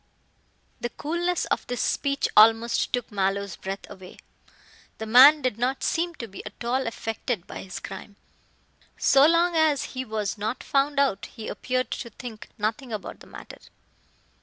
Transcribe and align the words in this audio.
The 0.79 0.89
coolness 0.89 1.45
of 1.51 1.67
this 1.67 1.79
speech 1.79 2.27
almost 2.35 2.91
took 2.91 3.11
Mallow's 3.11 3.55
breath 3.55 3.87
away. 3.87 4.17
The 4.97 5.05
man 5.05 5.43
did 5.43 5.59
not 5.59 5.83
seem 5.83 6.15
to 6.15 6.27
be 6.27 6.43
at 6.43 6.63
all 6.63 6.87
affected 6.87 7.45
by 7.45 7.61
his 7.61 7.79
crime. 7.79 8.15
So 8.97 9.27
long 9.27 9.55
as 9.55 9.83
he 9.93 10.03
was 10.03 10.39
not 10.39 10.63
found 10.63 10.99
out 10.99 11.27
he 11.27 11.47
appeared 11.47 11.91
to 11.91 12.09
think 12.09 12.49
nothing 12.57 12.91
about 12.91 13.19
the 13.19 13.27
matter. 13.27 13.59